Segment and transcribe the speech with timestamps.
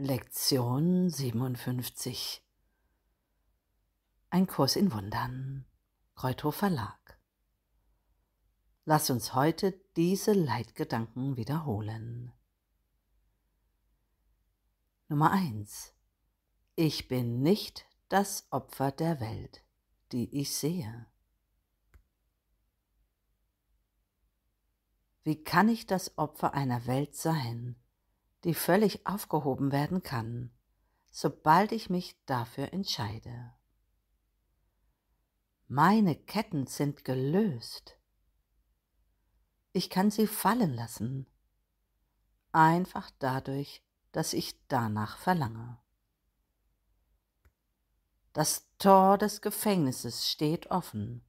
[0.00, 2.40] Lektion 57
[4.30, 5.64] Ein Kurs in Wundern
[6.14, 7.18] Kreuthof Verlag
[8.84, 12.32] Lass uns heute diese Leitgedanken wiederholen.
[15.08, 15.92] Nummer 1
[16.76, 19.64] Ich bin nicht das Opfer der Welt,
[20.12, 21.06] die ich sehe.
[25.24, 27.74] Wie kann ich das Opfer einer Welt sein,
[28.48, 30.50] die völlig aufgehoben werden kann,
[31.10, 33.52] sobald ich mich dafür entscheide.
[35.66, 37.98] Meine Ketten sind gelöst.
[39.72, 41.26] Ich kann sie fallen lassen,
[42.50, 45.78] einfach dadurch, dass ich danach verlange.
[48.32, 51.22] Das Tor des Gefängnisses steht offen.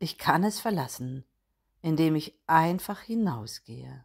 [0.00, 1.24] Ich kann es verlassen,
[1.82, 4.04] indem ich einfach hinausgehe.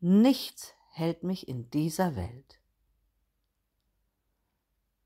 [0.00, 2.60] Nichts hält mich in dieser Welt.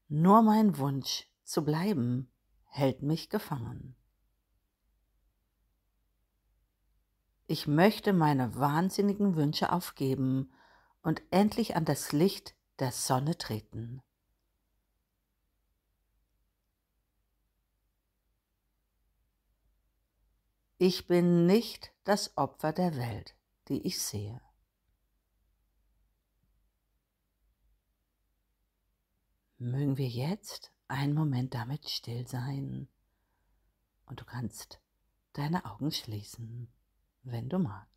[0.09, 2.31] Nur mein Wunsch zu bleiben
[2.65, 3.97] hält mich gefangen.
[7.47, 10.53] Ich möchte meine wahnsinnigen Wünsche aufgeben
[11.03, 14.03] und endlich an das Licht der Sonne treten.
[20.77, 23.35] Ich bin nicht das Opfer der Welt,
[23.69, 24.41] die ich sehe.
[29.63, 32.89] Mögen wir jetzt einen Moment damit still sein
[34.07, 34.81] und du kannst
[35.33, 36.69] deine Augen schließen,
[37.23, 37.92] wenn du magst.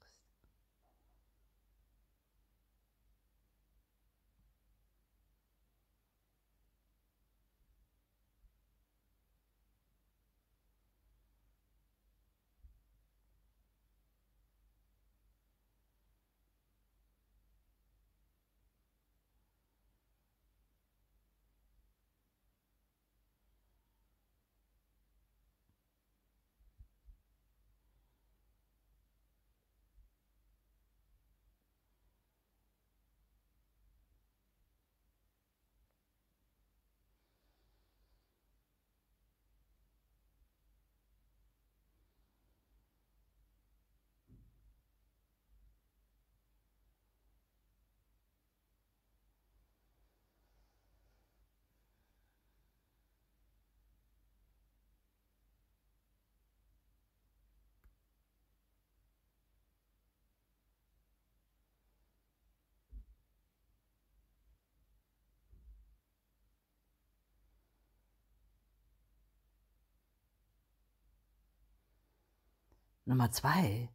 [73.08, 73.94] Nummer zwei.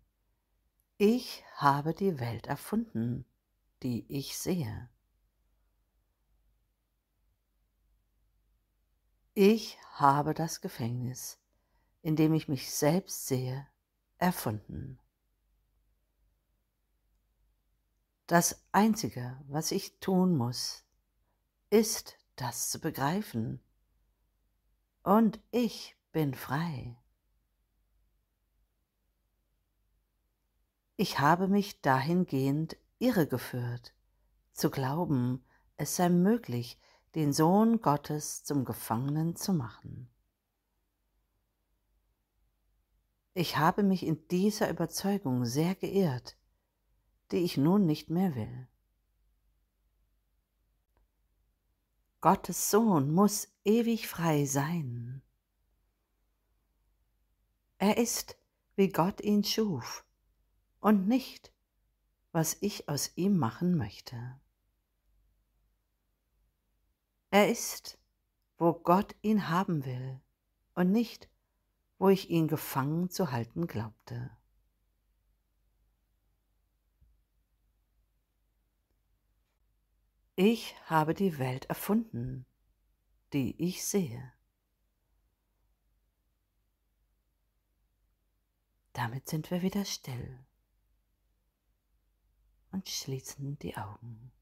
[0.97, 3.25] Ich habe die Welt erfunden,
[3.83, 4.89] die ich sehe.
[9.35, 11.41] Ich habe das Gefängnis,
[12.03, 13.67] in dem ich mich selbst sehe,
[14.19, 15.01] erfunden.
[18.29, 20.85] Das Einzige, was ich tun muss,
[21.69, 23.61] ist das zu begreifen.
[25.03, 27.00] Und ich bin frei.
[31.03, 33.95] Ich habe mich dahingehend irregeführt,
[34.53, 35.43] zu glauben,
[35.79, 36.79] es sei möglich,
[37.15, 40.11] den Sohn Gottes zum Gefangenen zu machen.
[43.33, 46.37] Ich habe mich in dieser Überzeugung sehr geirrt,
[47.31, 48.69] die ich nun nicht mehr will.
[52.21, 55.23] Gottes Sohn muss ewig frei sein.
[57.79, 58.37] Er ist,
[58.77, 60.05] wie Gott ihn schuf,
[60.81, 61.53] und nicht,
[62.33, 64.41] was ich aus ihm machen möchte.
[67.31, 67.99] Er ist,
[68.59, 70.21] wo Gott ihn haben will
[70.75, 71.29] und nicht,
[71.99, 74.37] wo ich ihn gefangen zu halten glaubte.
[80.35, 82.47] Ich habe die Welt erfunden,
[83.33, 84.33] die ich sehe.
[88.95, 90.45] Damit sind wir wieder still
[92.73, 94.33] und schließen die Augen.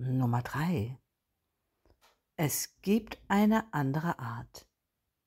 [0.00, 0.96] Nummer drei.
[2.36, 4.68] Es gibt eine andere Art,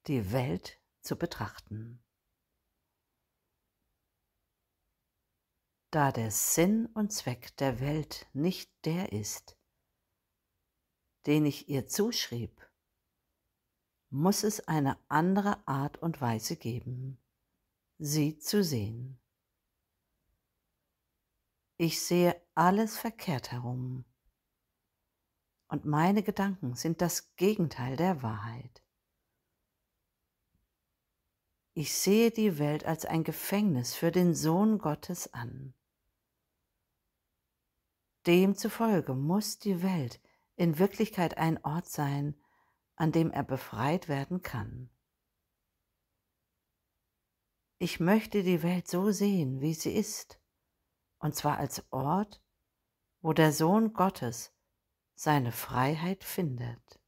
[0.07, 2.01] die Welt zu betrachten.
[5.89, 9.57] Da der Sinn und Zweck der Welt nicht der ist,
[11.25, 12.65] den ich ihr zuschrieb,
[14.09, 17.21] muss es eine andere Art und Weise geben,
[17.97, 19.19] sie zu sehen.
[21.75, 24.05] Ich sehe alles verkehrt herum
[25.71, 28.83] und meine Gedanken sind das Gegenteil der Wahrheit.
[31.73, 35.73] Ich sehe die Welt als ein Gefängnis für den Sohn Gottes an.
[38.27, 40.19] Demzufolge muss die Welt
[40.57, 42.35] in Wirklichkeit ein Ort sein,
[42.97, 44.89] an dem er befreit werden kann.
[47.77, 50.37] Ich möchte die Welt so sehen, wie sie ist,
[51.19, 52.43] und zwar als Ort,
[53.21, 54.53] wo der Sohn Gottes
[55.21, 56.99] seine Freiheit findet.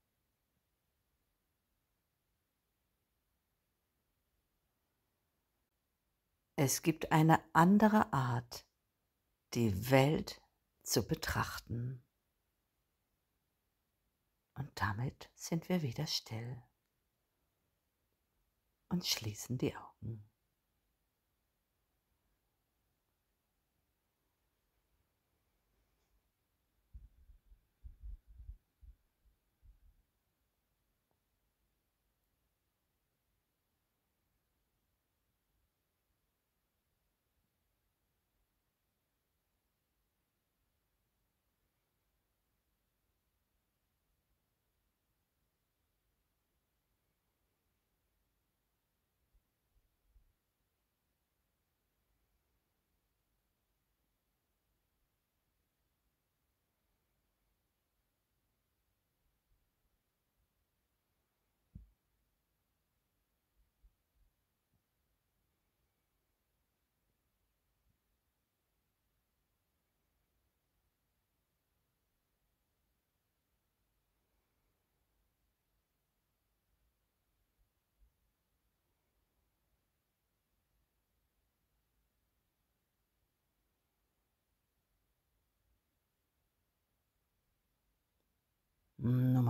[6.55, 8.67] Es gibt eine andere Art,
[9.55, 10.43] die Welt
[10.83, 12.05] zu betrachten.
[14.59, 16.61] Und damit sind wir wieder still
[18.89, 20.32] und schließen die Augen.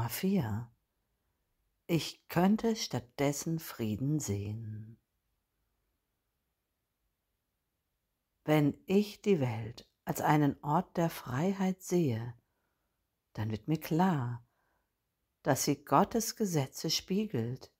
[0.03, 0.69] Nummer 4.
[1.87, 4.99] Ich könnte stattdessen Frieden sehen.
[8.43, 12.37] Wenn ich die Welt als einen Ort der Freiheit sehe,
[13.31, 14.45] dann wird mir klar,
[15.41, 17.73] dass sie Gottes Gesetze spiegelt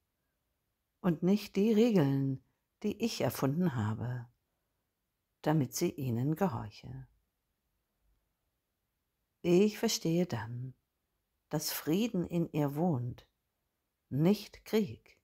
[1.01, 2.42] und nicht die Regeln,
[2.84, 4.32] die ich erfunden habe,
[5.42, 7.06] damit sie ihnen gehorche.
[9.42, 10.74] Ich verstehe dann,
[11.53, 13.27] dass Frieden in ihr wohnt,
[14.10, 15.22] nicht Krieg.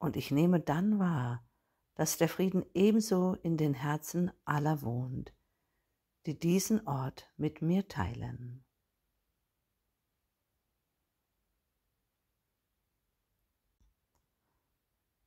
[0.00, 1.48] Und ich nehme dann wahr,
[1.94, 5.32] dass der Frieden ebenso in den Herzen aller wohnt,
[6.26, 8.64] die diesen Ort mit mir teilen.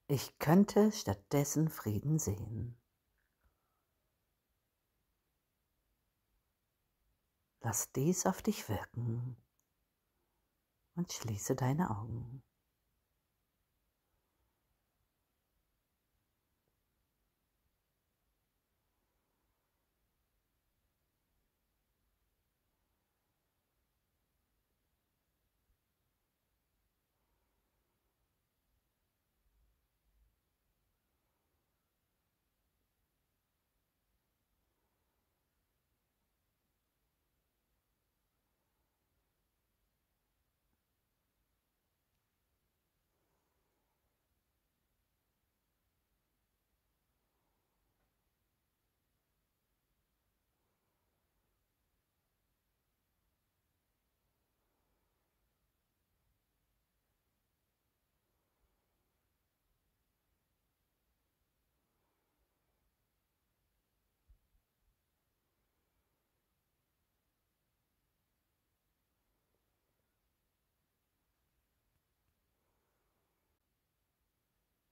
[0.07, 2.77] Ich könnte stattdessen Frieden sehen.
[7.65, 9.35] Lass dies auf dich wirken
[10.93, 12.43] und schließe deine Augen.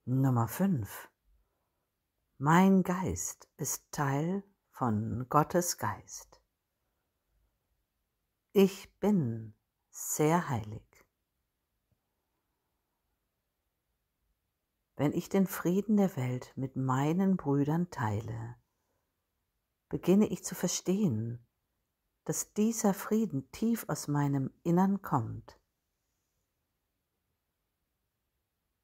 [0.05, 1.09] Nummer 5.
[2.37, 6.41] Mein Geist ist Teil von Gottes Geist.
[8.51, 9.55] Ich bin
[9.91, 10.85] sehr heilig.
[14.97, 18.57] Wenn ich den Frieden der Welt mit meinen Brüdern teile,
[19.87, 21.47] beginne ich zu verstehen,
[22.25, 25.62] dass dieser Frieden tief aus meinem Innern kommt.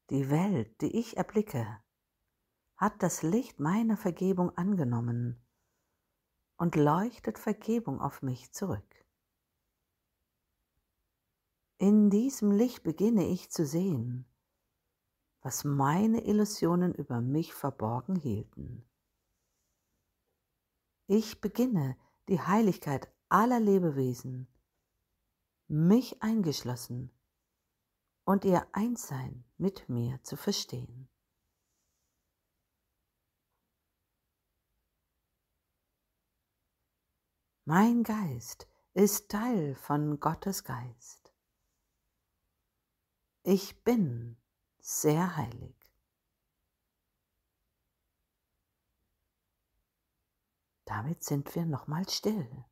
[0.09, 1.83] Die Welt, die ich erblicke,
[2.77, 5.39] hat das Licht meiner Vergebung angenommen
[6.57, 9.05] und leuchtet Vergebung auf mich zurück.
[11.77, 14.25] In diesem Licht beginne ich zu sehen,
[15.41, 18.89] was meine Illusionen über mich verborgen hielten.
[21.05, 21.95] Ich beginne
[22.27, 24.47] die Heiligkeit aller Lebewesen,
[25.67, 27.11] mich eingeschlossen,
[28.29, 31.09] und ihr Einssein mit mir zu verstehen.
[37.65, 41.33] Mein Geist ist Teil von Gottes Geist.
[43.41, 44.37] Ich bin
[44.77, 45.75] sehr heilig.
[50.85, 52.65] Damit sind wir nochmal still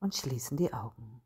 [0.00, 1.17] und schließen die Augen.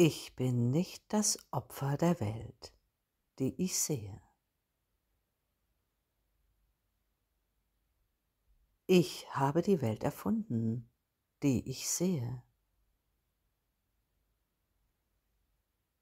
[0.00, 2.72] Ich bin nicht das Opfer der Welt,
[3.40, 4.22] die ich sehe.
[8.86, 10.88] Ich habe die Welt erfunden,
[11.42, 12.44] die ich sehe.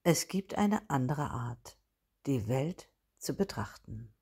[0.03, 1.79] Es gibt eine andere Art,
[2.27, 4.13] die Welt zu betrachten.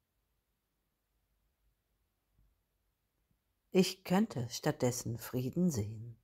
[3.73, 6.17] Ich könnte stattdessen Frieden sehen.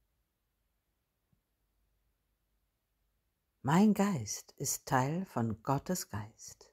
[3.62, 6.72] Mein Geist ist Teil von Gottes Geist.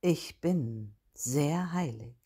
[0.00, 2.23] Ich bin sehr heilig.